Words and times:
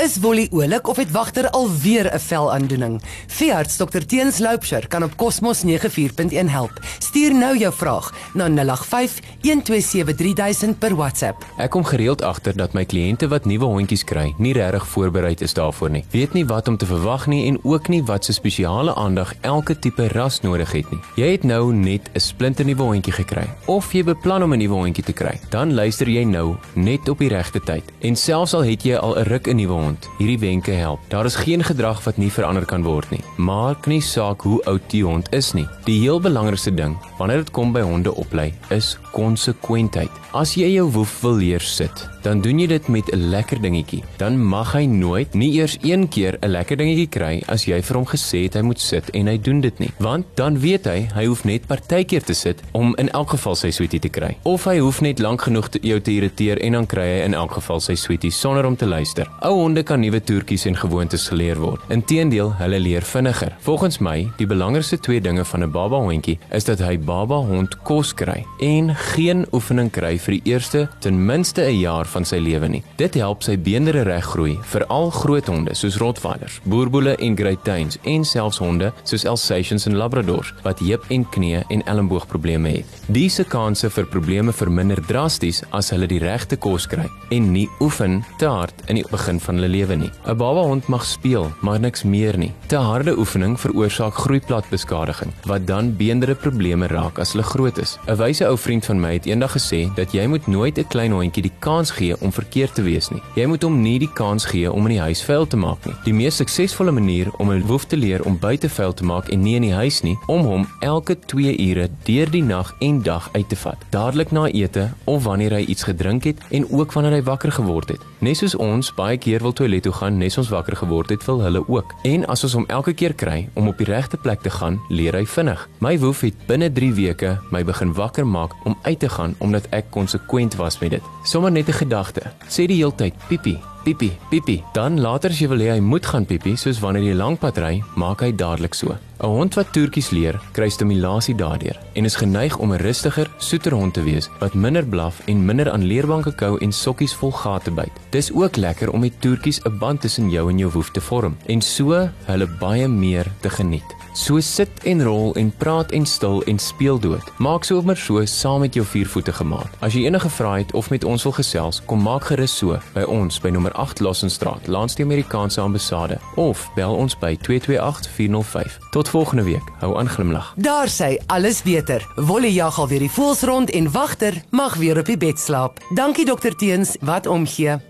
Is 0.00 0.16
Wolly 0.16 0.48
oulik 0.50 0.88
of 0.88 0.96
het 0.96 1.10
wagter 1.10 1.50
alweer 1.50 2.14
'n 2.14 2.18
velaandoening? 2.18 3.02
Veearts 3.26 3.76
Dr 3.76 3.98
Teens 4.06 4.38
Loupsher 4.38 4.88
kan 4.88 5.02
op 5.02 5.16
Cosmos 5.16 5.62
94.1 5.62 6.48
help. 6.48 6.72
Stuur 6.98 7.34
nou 7.34 7.58
jou 7.58 7.72
vraag 7.72 8.14
na 8.34 8.48
085 8.48 9.20
127 9.40 10.16
3000 10.16 10.78
per 10.78 10.96
WhatsApp. 10.96 11.44
Ek 11.56 11.70
kom 11.70 11.84
gereeld 11.84 12.22
agter 12.22 12.56
dat 12.56 12.72
my 12.72 12.84
kliënte 12.84 13.28
wat 13.28 13.44
nuwe 13.44 13.64
hondjies 13.64 14.04
kry, 14.04 14.34
nie 14.38 14.52
regtig 14.52 14.86
voorberei 14.86 15.34
is 15.38 15.54
daarvoor 15.54 15.90
nie. 15.90 16.04
Weet 16.10 16.32
nie 16.32 16.46
wat 16.46 16.68
om 16.68 16.76
te 16.76 16.86
verwag 16.86 17.26
nie 17.26 17.46
en 17.46 17.58
ook 17.62 17.88
nie 17.88 18.02
wat 18.02 18.24
se 18.24 18.32
spesiale 18.32 18.94
aandag 18.94 19.34
elke 19.40 19.78
tipe 19.78 20.08
ras 20.08 20.40
nodig 20.40 20.72
het 20.72 20.90
nie. 20.90 21.00
Jy 21.16 21.30
het 21.30 21.44
nou 21.44 21.72
net 21.72 22.10
'n 22.14 22.20
splinternuwe 22.20 22.82
hondjie 22.82 23.12
gekry 23.12 23.48
of 23.66 23.92
jy 23.92 24.04
beplan 24.04 24.42
om 24.42 24.52
'n 24.52 24.58
nuwe 24.58 24.74
hondjie 24.74 25.04
te 25.04 25.12
kry. 25.12 25.40
Dan 25.50 25.74
luister 25.74 26.08
jy 26.08 26.24
nou 26.24 26.56
net 26.74 27.08
op 27.08 27.18
die 27.18 27.28
regte 27.28 27.60
tyd. 27.60 27.84
En 28.00 28.16
selfs 28.16 28.54
al 28.54 28.64
het 28.64 28.82
jy 28.82 28.96
al 28.96 29.18
'n 29.18 29.22
ruk 29.24 29.46
'n 29.46 29.56
nuwe 29.56 29.89
hond, 29.90 30.08
hierdie 30.18 30.38
wenke 30.38 30.74
help. 30.78 31.02
Daar 31.08 31.26
is 31.28 31.38
geen 31.38 31.64
gedrag 31.66 32.02
wat 32.04 32.18
nie 32.20 32.30
verander 32.30 32.64
kan 32.68 32.84
word 32.86 33.10
nie. 33.10 33.22
Maak 33.36 33.88
nie 33.90 34.00
saak 34.04 34.44
hoe 34.46 34.60
oud 34.70 34.86
die 34.92 35.04
hond 35.04 35.30
is 35.36 35.52
nie. 35.56 35.66
Die 35.88 36.00
heel 36.00 36.20
belangrikste 36.22 36.74
ding 36.74 36.96
wanneer 37.18 37.44
dit 37.44 37.52
kom 37.56 37.74
by 37.74 37.82
honde 37.84 38.14
oplei 38.16 38.50
is 38.70 38.94
konsekwentheid. 39.12 40.12
As 40.30 40.54
jy 40.54 40.68
jou 40.76 40.86
woef 40.94 41.16
wil 41.24 41.40
leer 41.40 41.64
sit, 41.66 42.04
dan 42.22 42.40
doen 42.44 42.60
jy 42.62 42.66
dit 42.70 42.88
met 42.88 43.08
'n 43.12 43.30
lekker 43.30 43.60
dingetjie. 43.60 44.02
Dan 44.16 44.38
mag 44.38 44.72
hy 44.72 44.84
nooit 44.86 45.34
nie 45.34 45.52
eers 45.58 45.76
een 45.82 46.08
keer 46.08 46.38
'n 46.40 46.48
lekker 46.48 46.76
dingetjie 46.76 47.08
kry 47.08 47.42
as 47.48 47.64
jy 47.64 47.82
vir 47.82 47.96
hom 47.96 48.06
gesê 48.06 48.42
het 48.44 48.54
hy 48.54 48.62
moet 48.62 48.80
sit 48.80 49.10
en 49.10 49.26
hy 49.26 49.38
doen 49.38 49.60
dit 49.60 49.78
nie. 49.78 49.90
Want 49.98 50.26
dan 50.34 50.60
weet 50.60 50.84
hy 50.84 51.08
hy 51.14 51.26
hoef 51.26 51.44
net 51.44 51.66
partykeer 51.66 52.22
te 52.22 52.34
sit 52.34 52.62
om 52.72 52.94
in 52.96 53.10
elk 53.10 53.30
geval 53.30 53.54
sy 53.56 53.70
sweetie 53.70 54.00
te 54.00 54.08
kry. 54.08 54.36
Of 54.42 54.64
hy 54.64 54.78
hoef 54.78 55.00
net 55.00 55.18
lank 55.18 55.42
genoeg 55.42 55.68
te 55.68 55.78
jou 55.82 56.00
te 56.00 56.10
irriteer 56.10 56.58
en 56.58 56.72
dan 56.72 56.86
kry 56.86 57.02
hy 57.02 57.24
in 57.24 57.34
elk 57.34 57.52
geval 57.52 57.80
sy 57.80 57.94
sweetie 57.94 58.30
sonder 58.30 58.66
om 58.66 58.76
te 58.76 58.86
luister. 58.86 59.26
Ou 59.42 59.54
honde 59.54 59.79
kan 59.82 60.00
nuwe 60.00 60.20
toertjies 60.20 60.66
en 60.66 60.76
gewoontes 60.76 61.28
geleer 61.28 61.58
word. 61.60 61.80
Inteendeel, 61.88 62.52
hulle 62.58 62.80
leer 62.80 63.02
vinniger. 63.02 63.56
Volgens 63.60 63.98
my, 63.98 64.30
die 64.38 64.46
belangrikste 64.46 64.98
twee 65.00 65.20
dinge 65.20 65.44
van 65.44 65.62
'n 65.62 65.70
baba 65.70 65.96
hondjie 65.96 66.38
is 66.50 66.64
dat 66.64 66.78
hy 66.78 66.98
baba 66.98 67.36
hond 67.36 67.76
kos 67.82 68.14
kry 68.14 68.44
en 68.60 68.94
geen 68.94 69.46
oefening 69.52 69.90
kry 69.90 70.18
vir 70.18 70.34
die 70.34 70.52
eerste 70.52 70.88
ten 71.00 71.26
minste 71.26 71.62
'n 71.62 71.78
jaar 71.80 72.06
van 72.06 72.24
sy 72.24 72.38
lewe 72.38 72.68
nie. 72.68 72.82
Dit 72.96 73.14
help 73.14 73.42
sy 73.42 73.56
beenderre 73.58 74.02
reg 74.02 74.24
groei, 74.24 74.58
veral 74.62 75.10
groot 75.10 75.46
honde 75.46 75.74
soos 75.74 75.96
Rottweilers, 75.96 76.60
Boerboele 76.64 77.16
en 77.16 77.36
Great 77.36 77.64
Danes 77.64 77.98
en 78.04 78.24
selfs 78.24 78.58
honde 78.58 78.92
soos 79.02 79.26
Alsatians 79.26 79.86
en 79.86 79.96
Labradors 79.96 80.54
wat 80.62 80.78
heup 80.78 81.04
en 81.08 81.28
knie 81.28 81.50
en 81.68 81.82
elmboogprobleme 81.84 82.68
het. 82.68 82.86
Diese 83.06 83.44
kanse 83.44 83.90
vir 83.90 84.06
probleme 84.06 84.52
verminder 84.52 85.00
drasties 85.06 85.62
as 85.70 85.90
hulle 85.90 86.06
die 86.06 86.20
regte 86.22 86.56
kos 86.56 86.86
kry 86.90 87.08
en 87.34 87.52
nie 87.52 87.68
oefen 87.80 88.20
te 88.38 88.46
hard 88.50 88.74
in 88.86 89.00
die 89.00 89.06
begin 89.10 89.40
van 89.40 89.60
hulle 89.60 89.69
lewe 89.70 89.94
nie. 89.96 90.10
'n 90.26 90.36
Baba 90.36 90.62
hond 90.62 90.86
mag 90.86 91.04
speel, 91.04 91.50
maar 91.60 91.80
niks 91.80 92.02
meer 92.02 92.38
nie. 92.38 92.52
Te 92.66 92.76
harde 92.76 93.18
oefening 93.18 93.60
veroorsaak 93.60 94.14
groeiplatbeskadiging 94.14 95.32
wat 95.46 95.66
dan 95.66 95.96
beenderre 95.96 96.34
probleme 96.34 96.86
raak 96.86 97.18
as 97.18 97.32
hulle 97.32 97.44
groot 97.44 97.78
is. 97.78 97.98
'n 98.06 98.16
Wyse 98.16 98.46
ou 98.46 98.58
vriend 98.58 98.84
van 98.84 99.00
my 99.00 99.12
het 99.12 99.26
eendag 99.26 99.52
gesê 99.52 99.94
dat 99.94 100.12
jy 100.12 100.26
moet 100.26 100.46
nooit 100.46 100.78
'n 100.78 100.88
klein 100.88 101.12
hondjie 101.12 101.42
die 101.42 101.56
kans 101.58 101.90
gee 101.90 102.20
om 102.20 102.32
verkeerd 102.32 102.74
te 102.74 102.82
wees 102.82 103.08
nie. 103.08 103.22
Jy 103.34 103.46
moet 103.46 103.62
hom 103.62 103.82
nie 103.82 103.98
die 103.98 104.12
kans 104.12 104.44
gee 104.44 104.72
om 104.72 104.86
in 104.86 104.92
die 104.92 105.00
huis 105.00 105.22
vuil 105.22 105.46
te 105.46 105.56
maak 105.56 105.86
nie. 105.86 105.94
Die 106.04 106.14
mees 106.14 106.36
suksesvolle 106.36 106.92
manier 106.92 107.30
om 107.38 107.50
'n 107.50 107.66
wolf 107.66 107.84
te 107.84 107.96
leer 107.96 108.24
om 108.24 108.38
buite 108.38 108.68
vuil 108.68 108.94
te 108.94 109.04
maak 109.04 109.28
en 109.28 109.42
nie 109.42 109.54
in 109.56 109.62
die 109.62 109.74
huis 109.74 110.02
nie, 110.02 110.18
om 110.26 110.40
hom 110.44 110.66
elke 110.80 111.18
2 111.26 111.58
ure 111.70 111.88
deur 112.04 112.30
die 112.30 112.42
nag 112.42 112.74
en 112.80 113.02
dag 113.02 113.28
uit 113.32 113.48
te 113.48 113.56
vat. 113.56 113.76
Dadelik 113.90 114.30
na 114.30 114.46
ete 114.46 114.90
of 115.04 115.24
wanneer 115.24 115.50
hy 115.50 115.64
iets 115.64 115.82
gedrink 115.82 116.24
het 116.24 116.38
en 116.50 116.66
ook 116.70 116.92
wanneer 116.92 117.12
hy 117.12 117.22
wakker 117.22 117.52
geword 117.52 117.88
het. 117.88 118.00
Net 118.18 118.36
soos 118.36 118.54
ons 118.54 118.94
baie 118.94 119.18
keer 119.18 119.40
wil 119.40 119.52
toilet 119.60 119.84
toe 119.84 119.92
gaan 119.92 120.16
nes 120.20 120.38
ons 120.40 120.48
wakker 120.52 120.76
geword 120.80 121.12
het, 121.12 121.24
wil 121.28 121.42
hulle 121.44 121.60
ook. 121.68 121.92
En 122.08 122.24
as 122.32 122.44
ons 122.48 122.56
hom 122.56 122.66
elke 122.72 122.94
keer 122.96 123.14
kry 123.14 123.48
om 123.60 123.68
op 123.68 123.80
die 123.80 123.88
regte 123.88 124.16
plek 124.20 124.40
te 124.44 124.52
gaan, 124.54 124.78
leer 124.88 125.18
hy 125.18 125.26
vinnig. 125.28 125.66
My 125.84 125.96
wolf 126.00 126.24
het 126.24 126.46
binne 126.48 126.70
3 126.72 126.92
weke 126.96 127.36
my 127.52 127.62
begin 127.68 127.92
wakker 127.96 128.26
maak 128.26 128.56
om 128.64 128.78
uit 128.82 129.00
te 129.00 129.10
gaan 129.12 129.36
omdat 129.44 129.68
ek 129.76 129.90
konsekwent 129.92 130.56
was 130.60 130.80
met 130.80 130.96
dit. 130.96 131.10
Sommige 131.24 131.52
net 131.52 131.68
'n 131.68 131.80
gedagte. 131.84 132.22
Sê 132.48 132.66
die 132.66 132.80
heeltyd 132.80 133.14
piepie, 133.28 133.58
piepie, 133.84 134.12
piepie. 134.30 134.62
Dan 134.72 135.00
later 135.00 135.30
as 135.30 135.40
jy 135.40 135.48
wil 135.48 135.62
hê 135.64 135.70
hy 135.74 135.80
moet 135.80 136.06
gaan 136.06 136.26
piepie, 136.26 136.56
soos 136.56 136.80
wanneer 136.82 137.10
jy 137.10 137.14
lank 137.18 137.40
pad 137.40 137.58
ry, 137.58 137.82
maak 137.96 138.24
hy 138.24 138.32
dadelik 138.32 138.74
so. 138.74 138.96
'n 139.20 139.28
Hond 139.28 139.54
wat 139.54 139.72
toertjies 139.76 140.10
leer, 140.16 140.40
kry 140.56 140.70
stimulasie 140.72 141.34
daardeur 141.36 141.76
en 141.94 142.08
is 142.08 142.16
geneig 142.16 142.56
om 142.56 142.72
'n 142.72 142.80
rustiger, 142.80 143.28
soeter 143.38 143.74
hond 143.76 143.94
te 143.94 144.02
wees 144.02 144.30
wat 144.40 144.54
minder 144.54 144.86
blaf 144.86 145.20
en 145.26 145.44
minder 145.44 145.70
aan 145.70 145.84
leerbanke 145.84 146.32
kou 146.32 146.56
en 146.58 146.72
sokkies 146.72 147.12
vol 147.14 147.32
gate 147.32 147.70
byt. 147.70 147.92
Dis 148.10 148.32
ook 148.32 148.56
lekker 148.56 148.90
om 148.90 149.00
met 149.00 149.20
toertjies 149.20 149.60
'n 149.64 149.78
band 149.78 150.00
tussen 150.00 150.30
jou 150.30 150.48
en 150.50 150.58
jou 150.58 150.70
woef 150.70 150.90
te 150.90 151.00
vorm 151.00 151.36
en 151.46 151.60
so 151.60 152.08
hulle 152.24 152.48
baie 152.58 152.88
meer 152.88 153.26
te 153.40 153.50
geniet. 153.50 153.99
So 154.12 154.40
sit 154.40 154.70
en 154.82 155.02
rol 155.02 155.34
en 155.34 155.52
praat 155.56 155.92
en 155.92 156.06
stil 156.06 156.42
en 156.42 156.58
speel 156.58 156.98
dood. 156.98 157.32
Maak 157.38 157.64
sommer 157.64 157.96
so 157.96 158.24
saam 158.24 158.60
met 158.60 158.74
jou 158.74 158.86
viervoete 158.86 159.32
gemaak. 159.32 159.70
As 159.78 159.94
jy 159.94 160.04
enige 160.08 160.28
vrae 160.28 160.64
het 160.64 160.72
of 160.72 160.90
met 160.90 161.04
ons 161.04 161.22
wil 161.22 161.32
gesels, 161.32 161.82
kom 161.86 162.02
maak 162.02 162.26
gerus 162.30 162.56
so 162.56 162.78
by 162.94 163.04
ons 163.06 163.40
by 163.40 163.52
nommer 163.54 163.72
8 163.78 164.00
Lassenstraat, 164.00 164.66
langs 164.66 164.98
die 164.98 165.04
Amerikaanse 165.06 165.60
ambassade 165.60 166.18
of 166.34 166.66
bel 166.74 166.94
ons 166.94 167.14
by 167.18 167.36
228 167.46 168.10
405. 168.16 168.78
Tot 168.90 169.08
volgende 169.08 169.46
week. 169.46 169.70
Hou 169.80 169.96
aan 169.98 170.08
glimlag. 170.08 170.52
Daar 170.56 170.90
sê 170.90 171.16
alles 171.26 171.62
beter. 171.62 172.06
Wolly 172.16 172.50
jag 172.54 172.78
al 172.78 172.88
weer 172.88 173.06
die 173.06 173.10
voels 173.10 173.42
rond 173.42 173.70
en 173.70 173.90
wagter 173.90 174.42
mag 174.50 174.74
weer 174.74 174.98
op 174.98 175.06
die 175.06 175.16
bed 175.18 175.38
slaap. 175.38 175.78
Dankie 175.94 176.26
dokter 176.26 176.56
Teens 176.56 176.96
wat 177.00 177.26
omgee. 177.26 177.89